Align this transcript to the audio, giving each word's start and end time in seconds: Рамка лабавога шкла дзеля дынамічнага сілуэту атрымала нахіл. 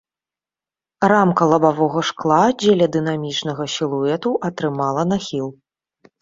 Рамка 1.11 1.47
лабавога 1.51 2.01
шкла 2.09 2.39
дзеля 2.63 2.87
дынамічнага 2.95 3.63
сілуэту 3.75 4.33
атрымала 4.51 5.03
нахіл. 5.13 5.47